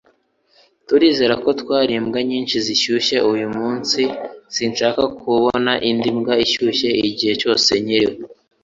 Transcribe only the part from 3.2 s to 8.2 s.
uyumunsi. Sinshaka kubona indi mbwa ishyushye igihe cyose nkiriho.